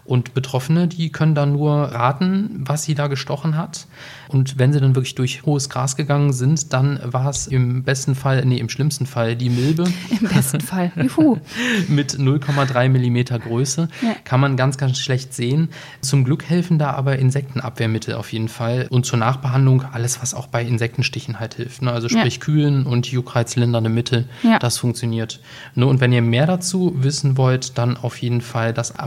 Und 0.09 0.33
Betroffene, 0.33 0.87
die 0.87 1.11
können 1.11 1.35
dann 1.35 1.51
nur 1.51 1.71
raten, 1.71 2.63
was 2.65 2.81
sie 2.81 2.95
da 2.95 3.05
gestochen 3.05 3.55
hat. 3.55 3.85
Und 4.27 4.57
wenn 4.57 4.73
sie 4.73 4.79
dann 4.79 4.95
wirklich 4.95 5.13
durch 5.13 5.43
hohes 5.43 5.69
Gras 5.69 5.95
gegangen 5.95 6.33
sind, 6.33 6.73
dann 6.73 6.99
war 7.03 7.29
es 7.29 7.45
im 7.45 7.83
besten 7.83 8.15
Fall, 8.15 8.43
nee, 8.43 8.57
im 8.57 8.69
schlimmsten 8.69 9.05
Fall 9.05 9.35
die 9.35 9.49
Milbe. 9.49 9.83
Im 10.09 10.27
besten 10.27 10.61
Fall, 10.61 10.91
juhu. 10.95 11.37
Mit 11.87 12.13
0,3 12.13 12.89
Millimeter 12.89 13.37
Größe. 13.37 13.87
Ja. 14.01 14.15
Kann 14.23 14.39
man 14.39 14.57
ganz, 14.57 14.77
ganz 14.77 14.97
schlecht 14.97 15.33
sehen. 15.33 15.69
Zum 16.01 16.23
Glück 16.23 16.43
helfen 16.43 16.79
da 16.79 16.91
aber 16.91 17.19
Insektenabwehrmittel 17.19 18.15
auf 18.15 18.33
jeden 18.33 18.49
Fall. 18.49 18.87
Und 18.89 19.05
zur 19.05 19.19
Nachbehandlung 19.19 19.83
alles, 19.91 20.21
was 20.21 20.33
auch 20.33 20.47
bei 20.47 20.63
Insektenstichen 20.63 21.39
halt 21.39 21.55
hilft. 21.55 21.83
Ne? 21.83 21.91
Also 21.91 22.09
sprich 22.09 22.35
ja. 22.35 22.39
Kühlen 22.39 22.85
und 22.87 23.07
juckreizlindernde 23.11 23.89
Mittel. 23.89 24.27
Ja. 24.41 24.57
Das 24.57 24.79
funktioniert. 24.79 25.39
Ne? 25.75 25.85
Und 25.85 26.01
wenn 26.01 26.11
ihr 26.11 26.23
mehr 26.23 26.47
dazu 26.47 26.95
wissen 26.97 27.37
wollt, 27.37 27.77
dann 27.77 27.95
auf 27.97 28.17
jeden 28.17 28.41
Fall 28.41 28.73
das 28.73 28.97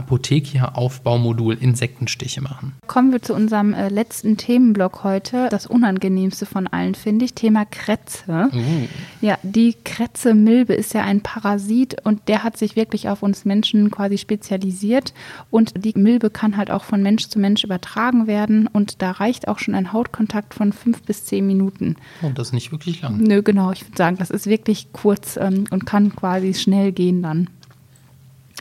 Apothekia-Aufbaumodul 0.93 1.57
Insektenstiche 1.59 2.41
machen. 2.41 2.73
Kommen 2.87 3.11
wir 3.11 3.21
zu 3.21 3.33
unserem 3.33 3.73
äh, 3.73 3.89
letzten 3.89 4.37
Themenblock 4.37 5.03
heute 5.03 5.47
das 5.49 5.65
unangenehmste 5.65 6.45
von 6.45 6.67
allen, 6.67 6.95
finde 6.95 7.25
ich, 7.25 7.33
Thema 7.33 7.65
Krätze. 7.65 8.49
Uh. 8.53 8.87
Ja, 9.21 9.37
die 9.43 9.75
Krätze-Milbe 9.83 10.73
ist 10.73 10.93
ja 10.93 11.03
ein 11.03 11.21
Parasit 11.21 12.05
und 12.05 12.27
der 12.27 12.43
hat 12.43 12.57
sich 12.57 12.75
wirklich 12.75 13.09
auf 13.09 13.23
uns 13.23 13.45
Menschen 13.45 13.91
quasi 13.91 14.17
spezialisiert. 14.17 15.13
Und 15.49 15.73
die 15.83 15.93
Milbe 15.95 16.29
kann 16.29 16.57
halt 16.57 16.71
auch 16.71 16.83
von 16.83 17.01
Mensch 17.01 17.27
zu 17.27 17.39
Mensch 17.39 17.63
übertragen 17.63 18.27
werden 18.27 18.67
und 18.67 19.01
da 19.01 19.11
reicht 19.11 19.47
auch 19.47 19.59
schon 19.59 19.75
ein 19.75 19.93
Hautkontakt 19.93 20.53
von 20.53 20.73
fünf 20.73 21.01
bis 21.03 21.25
zehn 21.25 21.45
Minuten. 21.45 21.95
Und 22.21 22.31
oh, 22.31 22.33
das 22.33 22.47
ist 22.47 22.53
nicht 22.53 22.71
wirklich 22.71 23.01
lang. 23.01 23.17
Nö, 23.17 23.41
genau. 23.41 23.71
Ich 23.71 23.85
würde 23.85 23.97
sagen, 23.97 24.17
das 24.17 24.29
ist 24.29 24.45
wirklich 24.47 24.91
kurz 24.93 25.37
ähm, 25.37 25.65
und 25.69 25.85
kann 25.85 26.15
quasi 26.15 26.53
schnell 26.53 26.91
gehen 26.91 27.21
dann. 27.21 27.49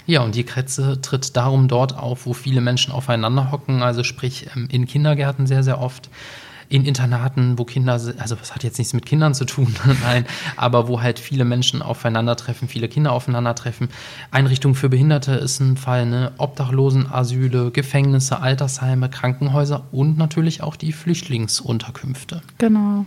Ja, 0.06 0.22
und 0.22 0.34
die 0.34 0.44
Krätze 0.44 1.00
tritt 1.00 1.36
darum 1.36 1.68
dort 1.68 1.96
auf, 1.96 2.26
wo 2.26 2.32
viele 2.32 2.60
Menschen 2.60 2.92
aufeinander 2.92 3.50
hocken, 3.52 3.82
also 3.82 4.04
sprich 4.04 4.46
ähm, 4.54 4.68
in 4.70 4.86
Kindergärten 4.86 5.46
sehr, 5.46 5.62
sehr 5.62 5.80
oft, 5.80 6.10
in 6.72 6.86
Internaten, 6.86 7.58
wo 7.58 7.64
Kinder, 7.64 7.92
also 7.92 8.12
das 8.34 8.54
hat 8.54 8.64
jetzt 8.64 8.78
nichts 8.78 8.94
mit 8.94 9.04
Kindern 9.04 9.34
zu 9.34 9.44
tun, 9.44 9.74
nein, 10.02 10.24
aber 10.56 10.88
wo 10.88 11.02
halt 11.02 11.18
viele 11.18 11.44
Menschen 11.44 11.82
aufeinandertreffen, 11.82 12.66
viele 12.66 12.88
Kinder 12.88 13.12
aufeinandertreffen. 13.12 13.90
Einrichtungen 14.30 14.74
für 14.74 14.88
Behinderte 14.88 15.32
ist 15.32 15.60
ein 15.60 15.76
Fall, 15.76 16.06
ne? 16.06 16.32
Obdachlosenasyle, 16.38 17.72
Gefängnisse, 17.72 18.40
Altersheime, 18.40 19.10
Krankenhäuser 19.10 19.84
und 19.92 20.16
natürlich 20.16 20.62
auch 20.62 20.76
die 20.76 20.92
Flüchtlingsunterkünfte. 20.92 22.40
Genau. 22.56 23.04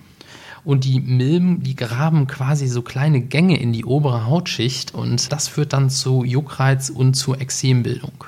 Und 0.66 0.84
die 0.84 1.00
Milben, 1.00 1.62
die 1.64 1.76
graben 1.76 2.28
quasi 2.28 2.68
so 2.68 2.82
kleine 2.82 3.22
Gänge 3.22 3.60
in 3.60 3.72
die 3.72 3.86
obere 3.86 4.26
Hautschicht 4.26 4.94
und 4.94 5.32
das 5.32 5.48
führt 5.48 5.74
dann 5.74 5.90
zu 5.90 6.24
Juckreiz 6.24 6.90
und 6.90 7.14
zu 7.14 7.36
Exembildung. 7.36 8.26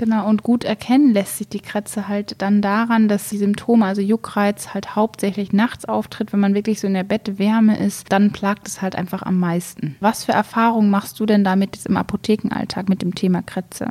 Genau, 0.00 0.26
und 0.26 0.42
gut 0.42 0.64
erkennen 0.64 1.12
lässt 1.12 1.36
sich 1.36 1.48
die 1.48 1.60
Krätze 1.60 2.08
halt 2.08 2.36
dann 2.38 2.62
daran, 2.62 3.06
dass 3.06 3.28
die 3.28 3.36
Symptome, 3.36 3.84
also 3.84 4.00
Juckreiz, 4.00 4.72
halt 4.72 4.96
hauptsächlich 4.96 5.52
nachts 5.52 5.84
auftritt. 5.84 6.32
Wenn 6.32 6.40
man 6.40 6.54
wirklich 6.54 6.80
so 6.80 6.86
in 6.86 6.94
der 6.94 7.04
Bettwärme 7.04 7.78
ist, 7.78 8.10
dann 8.10 8.32
plagt 8.32 8.66
es 8.66 8.80
halt 8.80 8.96
einfach 8.96 9.22
am 9.22 9.38
meisten. 9.38 9.96
Was 10.00 10.24
für 10.24 10.32
Erfahrungen 10.32 10.88
machst 10.88 11.20
du 11.20 11.26
denn 11.26 11.44
damit 11.44 11.76
jetzt 11.76 11.86
im 11.86 11.98
Apothekenalltag 11.98 12.88
mit 12.88 13.02
dem 13.02 13.14
Thema 13.14 13.42
Krätze? 13.42 13.90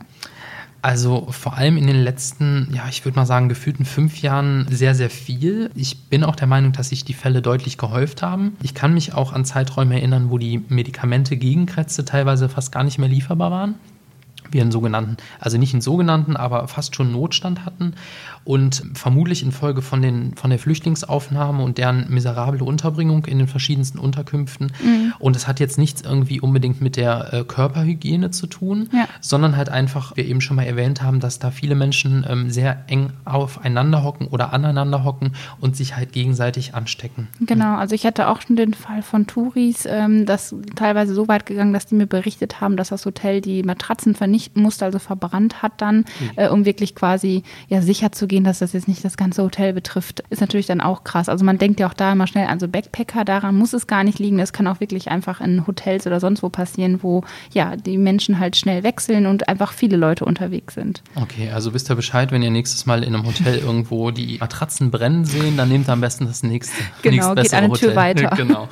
Also 0.81 1.27
vor 1.31 1.55
allem 1.55 1.77
in 1.77 1.87
den 1.87 2.01
letzten, 2.01 2.69
ja, 2.73 2.83
ich 2.89 3.03
würde 3.03 3.17
mal 3.17 3.25
sagen, 3.25 3.49
gefühlten 3.49 3.85
fünf 3.85 4.21
Jahren 4.21 4.65
sehr, 4.69 4.95
sehr 4.95 5.09
viel. 5.09 5.71
Ich 5.75 6.05
bin 6.05 6.23
auch 6.23 6.35
der 6.35 6.47
Meinung, 6.47 6.71
dass 6.71 6.89
sich 6.89 7.03
die 7.03 7.13
Fälle 7.13 7.41
deutlich 7.41 7.77
gehäuft 7.77 8.21
haben. 8.21 8.55
Ich 8.63 8.73
kann 8.73 8.93
mich 8.93 9.13
auch 9.13 9.33
an 9.33 9.43
Zeiträume 9.43 9.95
erinnern, 9.95 10.29
wo 10.29 10.37
die 10.37 10.63
Medikamente 10.69 11.35
gegen 11.35 11.65
Krätze 11.65 12.05
teilweise 12.05 12.47
fast 12.47 12.71
gar 12.71 12.83
nicht 12.83 12.97
mehr 12.97 13.09
lieferbar 13.09 13.51
waren 13.51 13.75
wir 14.51 14.61
einen 14.61 14.71
sogenannten, 14.71 15.17
also 15.39 15.57
nicht 15.57 15.73
einen 15.73 15.81
sogenannten, 15.81 16.35
aber 16.35 16.67
fast 16.67 16.95
schon 16.95 17.11
Notstand 17.11 17.65
hatten 17.65 17.93
und 18.43 18.83
vermutlich 18.93 19.43
infolge 19.43 19.81
von, 19.81 20.01
den, 20.01 20.35
von 20.35 20.49
der 20.49 20.59
Flüchtlingsaufnahme 20.59 21.63
und 21.63 21.77
deren 21.77 22.09
miserable 22.09 22.63
Unterbringung 22.63 23.25
in 23.25 23.37
den 23.37 23.47
verschiedensten 23.47 23.99
Unterkünften. 23.99 24.71
Mhm. 24.83 25.13
Und 25.19 25.35
es 25.35 25.47
hat 25.47 25.59
jetzt 25.59 25.77
nichts 25.77 26.01
irgendwie 26.01 26.39
unbedingt 26.41 26.81
mit 26.81 26.95
der 26.95 27.33
äh, 27.33 27.43
Körperhygiene 27.43 28.31
zu 28.31 28.47
tun, 28.47 28.89
ja. 28.93 29.07
sondern 29.21 29.55
halt 29.55 29.69
einfach, 29.69 30.15
wir 30.15 30.25
eben 30.25 30.41
schon 30.41 30.55
mal 30.55 30.63
erwähnt 30.63 31.01
haben, 31.01 31.19
dass 31.19 31.39
da 31.39 31.51
viele 31.51 31.75
Menschen 31.75 32.25
ähm, 32.27 32.49
sehr 32.49 32.83
eng 32.87 33.11
aufeinander 33.25 34.03
hocken 34.03 34.27
oder 34.27 34.53
aneinander 34.53 35.03
hocken 35.03 35.33
und 35.59 35.75
sich 35.75 35.95
halt 35.95 36.11
gegenseitig 36.11 36.73
anstecken. 36.73 37.27
Genau, 37.41 37.75
also 37.75 37.95
ich 37.95 38.05
hatte 38.05 38.27
auch 38.27 38.41
schon 38.41 38.55
den 38.55 38.73
Fall 38.73 39.01
von 39.01 39.27
Touris, 39.27 39.85
ähm, 39.85 40.25
das 40.25 40.55
teilweise 40.75 41.13
so 41.13 41.27
weit 41.27 41.45
gegangen, 41.45 41.73
dass 41.73 41.85
die 41.85 41.95
mir 41.95 42.07
berichtet 42.07 42.61
haben, 42.61 42.77
dass 42.77 42.89
das 42.89 43.05
Hotel 43.05 43.41
die 43.41 43.63
Matratzen 43.63 44.15
vernichten 44.39 44.61
musste, 44.61 44.85
also 44.85 44.99
verbrannt 44.99 45.61
hat 45.61 45.73
dann, 45.77 45.97
mhm. 45.97 46.31
äh, 46.35 46.49
um 46.49 46.65
wirklich 46.65 46.95
quasi 46.95 47.43
ja 47.67 47.81
sicher 47.81 48.11
zu 48.11 48.27
gehen, 48.27 48.43
dass 48.43 48.59
das 48.59 48.73
jetzt 48.73 48.87
nicht 48.87 49.03
das 49.03 49.17
ganze 49.17 49.43
Hotel 49.43 49.73
betrifft, 49.73 50.23
ist 50.29 50.41
natürlich 50.41 50.65
dann 50.65 50.81
auch 50.81 51.03
krass. 51.03 51.29
Also 51.29 51.43
man 51.43 51.57
denkt 51.57 51.79
ja 51.79 51.87
auch 51.87 51.93
da 51.93 52.11
immer 52.13 52.27
schnell 52.27 52.47
an 52.47 52.59
so 52.59 52.67
Backpacker, 52.67 53.25
daran 53.25 53.57
muss 53.57 53.73
es 53.73 53.87
gar 53.87 54.03
nicht 54.03 54.19
liegen. 54.19 54.39
Es 54.39 54.53
kann 54.53 54.67
auch 54.67 54.79
wirklich 54.79 55.09
einfach 55.09 55.41
in 55.41 55.67
Hotels 55.67 56.07
oder 56.07 56.19
sonst 56.19 56.43
wo 56.43 56.49
passieren, 56.49 56.99
wo 57.01 57.23
ja 57.51 57.75
die 57.75 57.97
Menschen 57.97 58.39
halt 58.39 58.55
schnell 58.55 58.83
wechseln 58.83 59.25
und 59.25 59.49
einfach 59.49 59.73
viele 59.73 59.97
Leute 59.97 60.25
unterwegs 60.25 60.75
sind. 60.75 61.03
Okay, 61.15 61.51
also 61.51 61.73
wisst 61.73 61.89
ihr 61.89 61.95
Bescheid, 61.95 62.31
wenn 62.31 62.41
ihr 62.41 62.51
nächstes 62.51 62.85
Mal 62.85 63.03
in 63.03 63.13
einem 63.13 63.25
Hotel 63.25 63.57
irgendwo 63.65 64.11
die 64.11 64.37
Matratzen 64.39 64.91
brennen 64.91 65.25
sehen, 65.25 65.57
dann 65.57 65.69
nehmt 65.69 65.89
ihr 65.89 65.93
am 65.93 66.01
besten 66.01 66.25
das 66.25 66.43
nächste. 66.43 66.81
Genau, 67.01 67.35
geht 67.35 67.53
eine 67.53 67.69
Hotel. 67.69 67.89
Tür 67.89 67.95
weiter. 67.95 68.29
genau. 68.37 68.69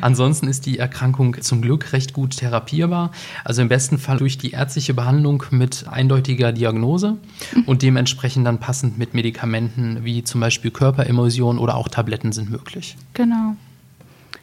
Ansonsten 0.00 0.48
ist 0.48 0.66
die 0.66 0.78
Erkrankung 0.78 1.40
zum 1.40 1.62
Glück 1.62 1.92
recht 1.92 2.12
gut 2.12 2.36
therapierbar. 2.36 3.12
Also 3.44 3.62
im 3.62 3.68
besten 3.68 3.98
Fall 3.98 4.18
durch 4.18 4.38
die 4.38 4.50
ärztliche 4.50 4.94
Behandlung 5.00 5.42
mit 5.50 5.86
eindeutiger 5.90 6.52
Diagnose 6.52 7.16
und 7.64 7.80
dementsprechend 7.80 8.46
dann 8.46 8.58
passend 8.58 8.98
mit 8.98 9.14
Medikamenten 9.14 10.04
wie 10.04 10.22
zum 10.24 10.42
Beispiel 10.42 10.70
Körperimmersion 10.70 11.58
oder 11.58 11.76
auch 11.76 11.88
Tabletten 11.88 12.32
sind 12.32 12.50
möglich. 12.50 12.98
Genau. 13.14 13.56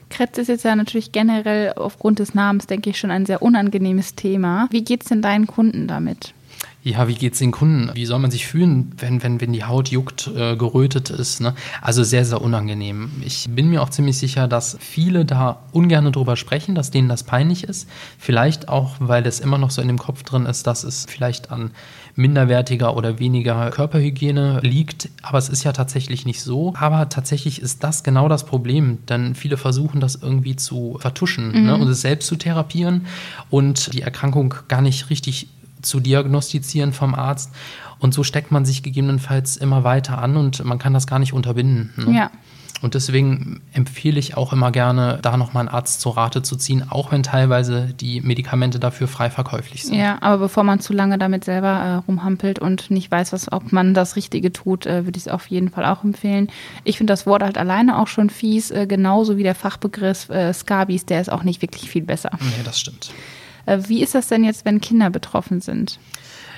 Krebs 0.10 0.40
ist 0.40 0.48
jetzt 0.48 0.66
ja 0.66 0.76
natürlich 0.76 1.12
generell 1.12 1.74
aufgrund 1.74 2.18
des 2.18 2.34
Namens, 2.34 2.66
denke 2.66 2.90
ich, 2.90 2.98
schon 2.98 3.12
ein 3.12 3.28
sehr 3.28 3.44
unangenehmes 3.44 4.16
Thema. 4.16 4.68
Wie 4.72 4.84
geht 4.84 5.04
es 5.04 5.10
denn 5.10 5.22
deinen 5.22 5.46
Kunden 5.46 5.88
damit? 5.88 6.34
Ja, 6.88 7.10
wie 7.10 7.16
geht 7.16 7.34
es 7.34 7.40
den 7.40 7.52
Kunden? 7.52 7.92
Wie 7.96 8.06
soll 8.06 8.20
man 8.20 8.32
sich 8.32 8.48
fühlen, 8.48 8.94
wenn, 8.98 9.22
wenn, 9.22 9.42
wenn 9.42 9.52
die 9.52 9.66
Haut 9.66 9.90
juckt, 9.90 10.32
äh, 10.34 10.56
gerötet 10.56 11.10
ist? 11.10 11.42
Ne? 11.42 11.54
Also 11.82 12.06
sehr, 12.06 12.24
sehr 12.24 12.42
unangenehm. 12.42 13.12
Ich 13.26 13.46
bin 13.50 13.70
mir 13.70 13.84
auch 13.84 13.90
ziemlich 13.90 14.18
sicher, 14.18 14.48
dass 14.48 14.78
viele 14.80 15.26
da 15.26 15.60
ungern 15.74 16.10
drüber 16.14 16.38
sprechen, 16.38 16.76
dass 16.76 16.90
denen 16.90 17.10
das 17.10 17.24
peinlich 17.24 17.66
ist. 17.66 17.90
Vielleicht 18.18 18.70
auch, 18.70 18.96
weil 19.00 19.28
es 19.28 19.42
immer 19.42 19.58
noch 19.58 19.70
so 19.70 19.82
in 19.82 19.90
dem 19.90 19.98
Kopf 19.98 20.24
drin 20.24 20.46
ist, 20.46 20.66
dass 20.66 20.86
es 20.86 21.06
vielleicht 21.10 21.52
an 21.52 21.72
minderwertiger 22.16 22.96
oder 22.96 23.20
weniger 23.20 23.70
Körperhygiene 23.70 24.62
liegt. 24.64 25.10
Aber 25.22 25.40
es 25.40 25.50
ist 25.50 25.66
ja 25.66 25.74
tatsächlich 25.74 26.26
nicht 26.26 26.42
so. 26.42 26.74
Aber 26.78 27.10
tatsächlich 27.10 27.62
ist 27.62 27.84
das 27.84 28.04
genau 28.04 28.30
das 28.30 28.46
Problem, 28.46 29.00
denn 29.10 29.36
viele 29.36 29.58
versuchen 29.58 30.00
das 30.00 30.16
irgendwie 30.16 30.56
zu 30.56 30.98
vertuschen 31.02 31.52
ne? 31.52 31.60
mhm. 31.60 31.66
ne? 31.66 31.76
und 31.76 31.90
es 31.90 32.00
selbst 32.00 32.28
zu 32.28 32.38
therapieren 32.38 33.08
und 33.50 33.94
die 33.94 34.04
Erkrankung 34.04 34.56
gar 34.70 34.82
nicht 34.82 35.10
richtig 35.10 35.50
zu 35.82 36.00
diagnostizieren 36.00 36.94
vom 36.94 37.16
Arzt. 37.16 37.52
Und 38.00 38.14
so 38.14 38.24
steckt 38.24 38.52
man 38.52 38.66
sich 38.66 38.84
gegebenenfalls 38.84 39.58
immer 39.58 39.84
weiter 39.84 40.20
an 40.20 40.38
und 40.38 40.64
man 40.64 40.78
kann 40.78 40.94
das 40.94 41.08
gar 41.08 41.20
nicht 41.20 41.34
unterbinden. 41.34 41.94
Ne? 41.98 42.16
Ja. 42.16 42.32
Und 42.82 42.94
deswegen 42.94 43.62
empfehle 43.74 44.20
ich 44.20 44.38
auch 44.38 44.54
immer 44.54 44.72
gerne, 44.72 45.20
da 45.22 45.36
nochmal 45.36 45.62
einen 45.62 45.76
Arzt 45.76 46.00
zur 46.00 46.16
Rate 46.16 46.44
zu 46.44 46.56
ziehen, 46.56 46.84
auch 46.90 47.12
wenn 47.12 47.24
teilweise 47.24 47.94
die 48.00 48.22
Medikamente 48.22 48.80
dafür 48.80 49.08
frei 49.08 49.30
verkäuflich 49.30 49.84
sind. 49.84 49.96
Ja, 49.96 50.18
aber 50.22 50.38
bevor 50.38 50.64
man 50.64 50.80
zu 50.80 50.94
lange 50.94 51.18
damit 51.18 51.44
selber 51.44 51.70
äh, 51.70 51.94
rumhampelt 52.08 52.60
und 52.60 52.92
nicht 52.92 53.10
weiß, 53.10 53.34
was, 53.34 53.52
ob 53.52 53.72
man 53.72 53.94
das 53.94 54.16
Richtige 54.16 54.54
tut, 54.54 54.86
äh, 54.86 55.06
würde 55.06 55.18
ich 55.18 55.26
es 55.26 55.32
auf 55.32 55.48
jeden 55.48 55.70
Fall 55.70 55.86
auch 55.86 56.04
empfehlen. 56.04 56.50
Ich 56.84 56.98
finde 56.98 57.14
das 57.14 57.26
Wort 57.26 57.42
halt 57.42 57.58
alleine 57.58 57.98
auch 57.98 58.08
schon 58.08 58.30
fies, 58.30 58.70
äh, 58.70 58.86
genauso 58.86 59.38
wie 59.38 59.44
der 59.44 59.56
Fachbegriff 59.56 60.30
äh, 60.30 60.54
Skabis, 60.54 61.06
der 61.06 61.22
ist 61.22 61.32
auch 61.32 61.44
nicht 61.44 61.62
wirklich 61.64 61.90
viel 61.90 62.04
besser. 62.04 62.30
Nee, 62.40 62.64
das 62.64 62.80
stimmt. 62.80 63.12
Äh, 63.68 63.88
wie 63.88 64.02
ist 64.02 64.16
das 64.16 64.28
denn 64.28 64.44
jetzt, 64.44 64.66
wenn 64.66 64.82
Kinder 64.82 65.12
betroffen 65.12 65.62
sind? 65.62 66.00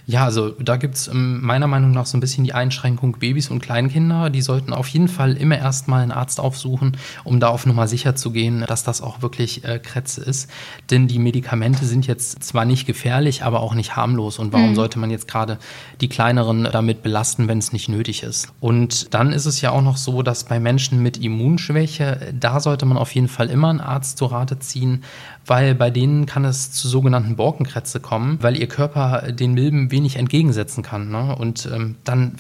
Ja, 0.09 0.25
also 0.25 0.49
da 0.59 0.77
gibt 0.77 0.95
es 0.95 1.07
ähm, 1.07 1.39
meiner 1.43 1.67
Meinung 1.67 1.91
nach 1.91 2.07
so 2.07 2.17
ein 2.17 2.19
bisschen 2.19 2.43
die 2.43 2.55
Einschränkung 2.55 3.19
Babys 3.19 3.51
und 3.51 3.59
Kleinkinder. 3.59 4.31
Die 4.31 4.41
sollten 4.41 4.73
auf 4.73 4.87
jeden 4.87 5.07
Fall 5.07 5.37
immer 5.37 5.55
erstmal 5.55 6.01
einen 6.01 6.11
Arzt 6.11 6.39
aufsuchen, 6.39 6.97
um 7.23 7.39
da 7.39 7.49
auf 7.49 7.67
Nummer 7.67 7.87
sicher 7.87 8.15
zu 8.15 8.31
gehen, 8.31 8.65
dass 8.67 8.83
das 8.83 9.01
auch 9.03 9.21
wirklich 9.21 9.65
äh, 9.65 9.77
Kretze 9.77 10.21
ist. 10.21 10.49
Denn 10.89 11.07
die 11.07 11.19
Medikamente 11.19 11.85
sind 11.85 12.07
jetzt 12.07 12.43
zwar 12.43 12.65
nicht 12.65 12.87
gefährlich, 12.87 13.43
aber 13.43 13.59
auch 13.59 13.75
nicht 13.75 13.95
harmlos. 13.95 14.39
Und 14.39 14.51
warum 14.51 14.71
mhm. 14.71 14.75
sollte 14.75 14.97
man 14.97 15.11
jetzt 15.11 15.27
gerade 15.27 15.59
die 16.01 16.09
Kleineren 16.09 16.67
damit 16.71 17.03
belasten, 17.03 17.47
wenn 17.47 17.59
es 17.59 17.71
nicht 17.71 17.87
nötig 17.87 18.23
ist? 18.23 18.51
Und 18.59 19.13
dann 19.13 19.31
ist 19.31 19.45
es 19.45 19.61
ja 19.61 19.69
auch 19.69 19.83
noch 19.83 19.97
so, 19.97 20.23
dass 20.23 20.43
bei 20.43 20.59
Menschen 20.59 21.03
mit 21.03 21.17
Immunschwäche, 21.17 22.33
da 22.33 22.59
sollte 22.59 22.87
man 22.87 22.97
auf 22.97 23.13
jeden 23.13 23.27
Fall 23.27 23.51
immer 23.51 23.69
einen 23.69 23.79
Arzt 23.79 24.17
zur 24.17 24.31
Rate 24.31 24.57
ziehen, 24.57 25.03
weil 25.45 25.73
bei 25.75 25.89
denen 25.89 26.25
kann 26.25 26.45
es 26.45 26.71
zu 26.71 26.87
sogenannten 26.87 27.35
Borkenkrätze 27.35 27.99
kommen, 27.99 28.37
weil 28.41 28.55
ihr 28.55 28.67
Körper 28.67 29.31
den 29.31 29.53
Milben 29.53 29.91
wenig 29.99 30.15
entgegensetzen 30.15 30.81
kann. 30.81 31.09
Ne? 31.09 31.35
Und 31.35 31.69
ähm, 31.73 31.95
dann 32.05 32.35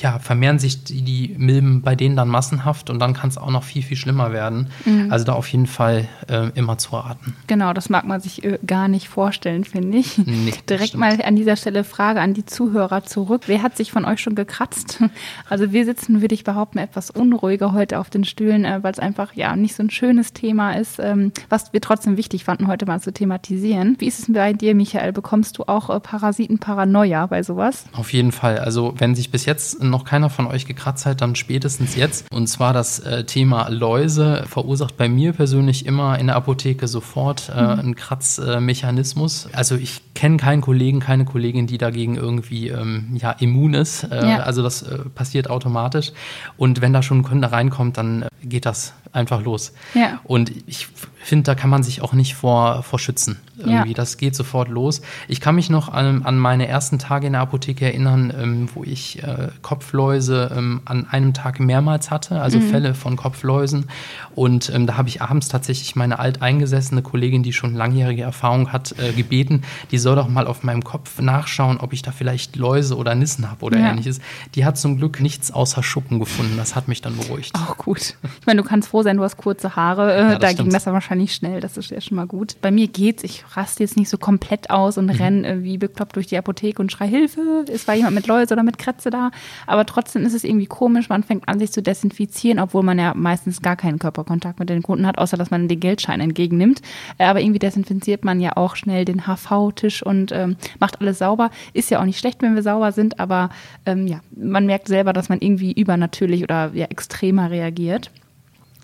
ja, 0.00 0.18
vermehren 0.18 0.58
sich 0.58 0.84
die, 0.84 1.02
die, 1.02 1.34
Milben 1.38 1.82
bei 1.82 1.94
denen 1.94 2.16
dann 2.16 2.28
massenhaft 2.28 2.90
und 2.90 2.98
dann 2.98 3.14
kann 3.14 3.28
es 3.28 3.38
auch 3.38 3.50
noch 3.50 3.62
viel, 3.62 3.82
viel 3.82 3.96
schlimmer 3.96 4.32
werden. 4.32 4.68
Mhm. 4.84 5.10
Also 5.10 5.24
da 5.24 5.32
auf 5.32 5.48
jeden 5.48 5.66
Fall 5.66 6.08
äh, 6.28 6.48
immer 6.54 6.78
zu 6.78 6.96
raten. 6.96 7.34
Genau, 7.46 7.72
das 7.72 7.88
mag 7.88 8.04
man 8.04 8.20
sich 8.20 8.44
äh, 8.44 8.58
gar 8.66 8.88
nicht 8.88 9.08
vorstellen, 9.08 9.64
finde 9.64 9.98
ich. 9.98 10.18
Nee, 10.18 10.52
Direkt 10.68 10.96
mal 10.96 11.20
an 11.22 11.36
dieser 11.36 11.56
Stelle 11.56 11.84
Frage 11.84 12.20
an 12.20 12.34
die 12.34 12.46
Zuhörer 12.46 13.04
zurück. 13.04 13.42
Wer 13.46 13.62
hat 13.62 13.76
sich 13.76 13.92
von 13.92 14.04
euch 14.04 14.20
schon 14.20 14.34
gekratzt? 14.34 15.02
Also 15.48 15.72
wir 15.72 15.84
sitzen, 15.84 16.20
würde 16.20 16.34
ich 16.34 16.44
behaupten, 16.44 16.78
etwas 16.78 17.10
unruhiger 17.10 17.72
heute 17.72 17.98
auf 17.98 18.10
den 18.10 18.24
Stühlen, 18.24 18.64
äh, 18.64 18.82
weil 18.82 18.92
es 18.92 18.98
einfach 18.98 19.34
ja 19.34 19.56
nicht 19.56 19.74
so 19.74 19.82
ein 19.82 19.90
schönes 19.90 20.32
Thema 20.32 20.72
ist, 20.72 20.98
ähm, 20.98 21.32
was 21.48 21.72
wir 21.72 21.80
trotzdem 21.80 22.16
wichtig 22.16 22.44
fanden, 22.44 22.66
heute 22.66 22.86
mal 22.86 23.00
zu 23.00 23.12
thematisieren. 23.12 23.96
Wie 23.98 24.06
ist 24.06 24.18
es 24.20 24.32
bei 24.32 24.52
dir, 24.52 24.74
Michael? 24.74 25.12
Bekommst 25.12 25.58
du 25.58 25.64
auch 25.64 25.90
äh, 25.90 26.00
Parasitenparanoia 26.00 27.26
bei 27.26 27.42
sowas? 27.42 27.86
Auf 27.92 28.12
jeden 28.12 28.32
Fall. 28.32 28.58
Also 28.58 28.94
wenn 28.98 29.14
sich 29.14 29.30
bis 29.30 29.46
jetzt 29.46 29.82
noch 29.90 30.04
keiner 30.04 30.30
von 30.30 30.46
euch 30.46 30.66
gekratzt 30.66 31.06
hat, 31.06 31.20
dann 31.20 31.34
spätestens 31.34 31.96
jetzt. 31.96 32.26
Und 32.32 32.46
zwar 32.46 32.72
das 32.72 32.98
äh, 33.00 33.24
Thema 33.24 33.68
Läuse 33.68 34.44
verursacht 34.48 34.96
bei 34.96 35.08
mir 35.08 35.32
persönlich 35.32 35.86
immer 35.86 36.18
in 36.18 36.26
der 36.28 36.36
Apotheke 36.36 36.88
sofort 36.88 37.50
äh, 37.54 37.62
mhm. 37.62 37.68
einen 37.68 37.94
Kratzmechanismus. 37.94 39.48
also 39.52 39.76
ich 39.76 40.00
kenne 40.18 40.36
keinen 40.36 40.62
Kollegen, 40.62 40.98
keine 40.98 41.24
Kollegin, 41.24 41.68
die 41.68 41.78
dagegen 41.78 42.16
irgendwie 42.16 42.70
ähm, 42.70 43.16
ja, 43.20 43.30
immun 43.30 43.74
ist. 43.74 44.02
Äh, 44.02 44.28
ja. 44.28 44.38
Also 44.38 44.64
das 44.64 44.82
äh, 44.82 44.98
passiert 45.14 45.48
automatisch. 45.48 46.10
Und 46.56 46.80
wenn 46.80 46.92
da 46.92 47.04
schon 47.04 47.18
ein 47.18 47.22
Kunde 47.22 47.52
reinkommt, 47.52 47.98
dann 47.98 48.22
äh, 48.22 48.28
geht 48.42 48.66
das 48.66 48.94
einfach 49.12 49.42
los. 49.42 49.72
Ja. 49.94 50.20
Und 50.24 50.52
ich 50.66 50.88
finde, 51.22 51.44
da 51.44 51.54
kann 51.54 51.70
man 51.70 51.82
sich 51.82 52.02
auch 52.02 52.12
nicht 52.14 52.34
vor, 52.34 52.82
vor 52.82 52.98
schützen. 52.98 53.38
Irgendwie. 53.58 53.88
Ja. 53.88 53.94
Das 53.94 54.16
geht 54.16 54.34
sofort 54.34 54.68
los. 54.68 55.02
Ich 55.26 55.40
kann 55.40 55.54
mich 55.54 55.68
noch 55.68 55.88
an, 55.88 56.22
an 56.22 56.38
meine 56.38 56.68
ersten 56.68 56.98
Tage 56.98 57.26
in 57.26 57.32
der 57.32 57.42
Apotheke 57.42 57.86
erinnern, 57.86 58.32
ähm, 58.36 58.68
wo 58.74 58.84
ich 58.84 59.22
äh, 59.22 59.48
Kopfläuse 59.62 60.50
ähm, 60.56 60.80
an 60.84 61.06
einem 61.10 61.34
Tag 61.34 61.58
mehrmals 61.60 62.10
hatte, 62.10 62.40
also 62.40 62.58
mhm. 62.58 62.70
Fälle 62.70 62.94
von 62.94 63.16
Kopfläusen. 63.16 63.86
Und 64.34 64.70
ähm, 64.74 64.86
da 64.86 64.96
habe 64.96 65.08
ich 65.08 65.20
abends 65.20 65.48
tatsächlich 65.48 65.96
meine 65.96 66.18
alteingesessene 66.18 67.02
Kollegin, 67.02 67.42
die 67.42 67.52
schon 67.52 67.74
langjährige 67.74 68.22
Erfahrung 68.22 68.72
hat, 68.72 68.94
äh, 68.98 69.12
gebeten, 69.12 69.62
die 69.90 69.98
soll 69.98 70.07
doch 70.14 70.28
mal 70.28 70.46
auf 70.46 70.62
meinem 70.62 70.84
Kopf 70.84 71.20
nachschauen, 71.20 71.78
ob 71.78 71.92
ich 71.92 72.02
da 72.02 72.12
vielleicht 72.12 72.56
Läuse 72.56 72.96
oder 72.96 73.14
Nissen 73.14 73.50
habe 73.50 73.64
oder 73.64 73.78
ja. 73.78 73.90
ähnliches. 73.90 74.20
Die 74.54 74.64
hat 74.64 74.78
zum 74.78 74.96
Glück 74.98 75.20
nichts 75.20 75.50
außer 75.50 75.82
Schuppen 75.82 76.18
gefunden. 76.18 76.56
Das 76.56 76.76
hat 76.76 76.88
mich 76.88 77.00
dann 77.00 77.16
beruhigt. 77.16 77.54
Auch 77.54 77.76
gut. 77.76 78.14
Ich 78.40 78.46
meine, 78.46 78.62
du 78.62 78.68
kannst 78.68 78.88
froh 78.88 79.02
sein, 79.02 79.16
du 79.16 79.22
hast 79.22 79.36
kurze 79.36 79.76
Haare. 79.76 80.12
Äh, 80.12 80.18
ja, 80.18 80.38
da 80.38 80.48
stimmt. 80.48 80.64
ging 80.64 80.72
das 80.72 80.84
dann 80.84 80.94
wahrscheinlich 80.94 81.34
schnell. 81.34 81.60
Das 81.60 81.76
ist 81.76 81.90
ja 81.90 82.00
schon 82.00 82.16
mal 82.16 82.26
gut. 82.26 82.56
Bei 82.60 82.70
mir 82.70 82.88
geht's. 82.88 83.22
Ich 83.24 83.44
raste 83.54 83.82
jetzt 83.82 83.96
nicht 83.96 84.08
so 84.08 84.18
komplett 84.18 84.70
aus 84.70 84.98
und 84.98 85.06
mhm. 85.06 85.10
renne 85.10 85.62
wie 85.62 85.78
bekloppt 85.78 86.16
durch 86.16 86.26
die 86.26 86.36
Apotheke 86.36 86.80
und 86.80 86.92
schrei 86.92 87.08
Hilfe. 87.08 87.64
Es 87.72 87.86
war 87.88 87.94
jemand 87.94 88.14
mit 88.14 88.26
Läuse 88.26 88.54
oder 88.54 88.62
mit 88.62 88.78
Krätze 88.78 89.10
da. 89.10 89.30
Aber 89.66 89.86
trotzdem 89.86 90.24
ist 90.24 90.34
es 90.34 90.44
irgendwie 90.44 90.66
komisch. 90.66 91.08
Man 91.08 91.22
fängt 91.22 91.48
an, 91.48 91.58
sich 91.58 91.72
zu 91.72 91.82
desinfizieren, 91.82 92.58
obwohl 92.58 92.82
man 92.82 92.98
ja 92.98 93.14
meistens 93.14 93.62
gar 93.62 93.76
keinen 93.76 93.98
Körperkontakt 93.98 94.58
mit 94.58 94.68
den 94.68 94.82
Kunden 94.82 95.06
hat, 95.06 95.18
außer 95.18 95.36
dass 95.36 95.50
man 95.50 95.68
den 95.68 95.80
Geldschein 95.80 96.20
entgegennimmt. 96.20 96.82
Äh, 97.18 97.24
aber 97.24 97.40
irgendwie 97.40 97.58
desinfiziert 97.58 98.24
man 98.24 98.40
ja 98.40 98.56
auch 98.56 98.76
schnell 98.76 99.04
den 99.04 99.26
HV-Tisch 99.26 99.97
und 100.02 100.32
ähm, 100.32 100.56
macht 100.78 101.00
alles 101.00 101.18
sauber. 101.18 101.50
Ist 101.72 101.90
ja 101.90 102.00
auch 102.00 102.04
nicht 102.04 102.18
schlecht, 102.18 102.42
wenn 102.42 102.54
wir 102.54 102.62
sauber 102.62 102.92
sind, 102.92 103.20
aber 103.20 103.50
ähm, 103.86 104.06
ja, 104.06 104.20
man 104.34 104.66
merkt 104.66 104.88
selber, 104.88 105.12
dass 105.12 105.28
man 105.28 105.40
irgendwie 105.40 105.72
übernatürlich 105.72 106.42
oder 106.42 106.70
ja, 106.74 106.86
extremer 106.86 107.50
reagiert. 107.50 108.10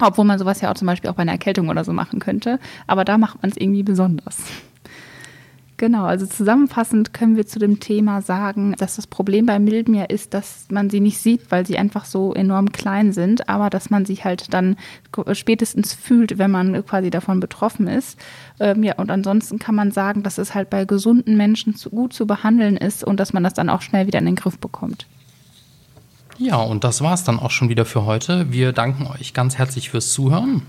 Obwohl 0.00 0.24
man 0.24 0.38
sowas 0.38 0.60
ja 0.60 0.70
auch 0.70 0.74
zum 0.74 0.86
Beispiel 0.86 1.10
auch 1.10 1.14
bei 1.14 1.22
einer 1.22 1.32
Erkältung 1.32 1.68
oder 1.68 1.84
so 1.84 1.92
machen 1.92 2.18
könnte. 2.18 2.58
Aber 2.86 3.04
da 3.04 3.16
macht 3.16 3.42
man 3.42 3.50
es 3.50 3.56
irgendwie 3.56 3.84
besonders. 3.84 4.38
Genau, 5.76 6.04
also 6.04 6.24
zusammenfassend 6.24 7.12
können 7.12 7.34
wir 7.34 7.46
zu 7.46 7.58
dem 7.58 7.80
Thema 7.80 8.22
sagen, 8.22 8.76
dass 8.78 8.94
das 8.94 9.08
Problem 9.08 9.46
bei 9.46 9.58
Milben 9.58 9.94
ja 9.94 10.04
ist, 10.04 10.32
dass 10.32 10.66
man 10.70 10.88
sie 10.88 11.00
nicht 11.00 11.18
sieht, 11.18 11.50
weil 11.50 11.66
sie 11.66 11.76
einfach 11.78 12.04
so 12.04 12.32
enorm 12.32 12.70
klein 12.70 13.12
sind, 13.12 13.48
aber 13.48 13.70
dass 13.70 13.90
man 13.90 14.04
sich 14.04 14.24
halt 14.24 14.54
dann 14.54 14.76
spätestens 15.32 15.92
fühlt, 15.92 16.38
wenn 16.38 16.52
man 16.52 16.86
quasi 16.86 17.10
davon 17.10 17.40
betroffen 17.40 17.88
ist. 17.88 18.20
Ähm, 18.60 18.84
ja, 18.84 18.94
und 18.94 19.10
ansonsten 19.10 19.58
kann 19.58 19.74
man 19.74 19.90
sagen, 19.90 20.22
dass 20.22 20.38
es 20.38 20.54
halt 20.54 20.70
bei 20.70 20.84
gesunden 20.84 21.36
Menschen 21.36 21.74
zu, 21.74 21.90
gut 21.90 22.12
zu 22.12 22.24
behandeln 22.24 22.76
ist 22.76 23.02
und 23.02 23.18
dass 23.18 23.32
man 23.32 23.42
das 23.42 23.54
dann 23.54 23.68
auch 23.68 23.82
schnell 23.82 24.06
wieder 24.06 24.20
in 24.20 24.26
den 24.26 24.36
Griff 24.36 24.58
bekommt. 24.60 25.06
Ja, 26.38 26.56
und 26.56 26.84
das 26.84 27.00
war 27.00 27.14
es 27.14 27.24
dann 27.24 27.38
auch 27.40 27.50
schon 27.50 27.68
wieder 27.68 27.84
für 27.84 28.04
heute. 28.06 28.52
Wir 28.52 28.72
danken 28.72 29.06
euch 29.08 29.34
ganz 29.34 29.58
herzlich 29.58 29.90
fürs 29.90 30.12
Zuhören. 30.12 30.62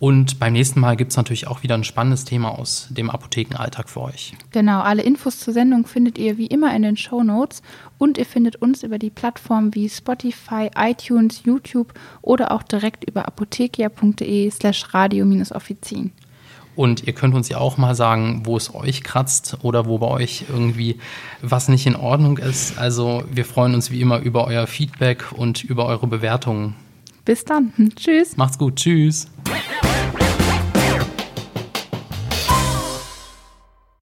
Und 0.00 0.38
beim 0.38 0.52
nächsten 0.52 0.78
Mal 0.78 0.96
gibt 0.96 1.10
es 1.10 1.16
natürlich 1.16 1.48
auch 1.48 1.64
wieder 1.64 1.74
ein 1.74 1.82
spannendes 1.82 2.24
Thema 2.24 2.56
aus 2.56 2.86
dem 2.90 3.10
Apothekenalltag 3.10 3.88
für 3.88 4.02
euch. 4.02 4.34
Genau, 4.52 4.80
alle 4.80 5.02
Infos 5.02 5.40
zur 5.40 5.52
Sendung 5.52 5.86
findet 5.86 6.18
ihr 6.18 6.38
wie 6.38 6.46
immer 6.46 6.74
in 6.74 6.82
den 6.82 6.96
Show 6.96 7.24
Notes 7.24 7.62
und 7.98 8.16
ihr 8.16 8.26
findet 8.26 8.56
uns 8.56 8.84
über 8.84 8.98
die 8.98 9.10
Plattformen 9.10 9.74
wie 9.74 9.88
Spotify, 9.88 10.70
iTunes, 10.76 11.42
YouTube 11.44 11.94
oder 12.22 12.52
auch 12.52 12.62
direkt 12.62 13.08
über 13.08 13.26
apothekia.de 13.26 14.50
slash 14.50 14.94
radio-offizin. 14.94 16.12
Und 16.76 17.08
ihr 17.08 17.12
könnt 17.12 17.34
uns 17.34 17.48
ja 17.48 17.58
auch 17.58 17.76
mal 17.76 17.96
sagen, 17.96 18.42
wo 18.44 18.56
es 18.56 18.72
euch 18.72 19.02
kratzt 19.02 19.58
oder 19.62 19.86
wo 19.86 19.98
bei 19.98 20.06
euch 20.06 20.44
irgendwie 20.48 20.98
was 21.42 21.66
nicht 21.66 21.86
in 21.86 21.96
Ordnung 21.96 22.38
ist. 22.38 22.78
Also 22.78 23.24
wir 23.32 23.44
freuen 23.44 23.74
uns 23.74 23.90
wie 23.90 24.00
immer 24.00 24.20
über 24.20 24.46
euer 24.46 24.68
Feedback 24.68 25.32
und 25.32 25.64
über 25.64 25.86
eure 25.86 26.06
Bewertungen. 26.06 26.76
Bis 27.24 27.44
dann. 27.44 27.72
Tschüss. 27.96 28.36
Macht's 28.36 28.58
gut. 28.58 28.76
Tschüss. 28.76 29.26